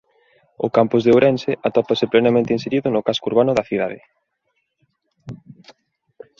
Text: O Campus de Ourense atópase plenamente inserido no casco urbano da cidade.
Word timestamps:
O 0.65 0.67
Campus 0.77 1.01
de 1.03 1.11
Ourense 1.15 1.51
atópase 1.67 2.05
plenamente 2.13 2.55
inserido 2.57 2.87
no 2.91 3.05
casco 3.07 3.25
urbano 3.31 3.51
da 3.55 3.67
cidade. 3.69 3.99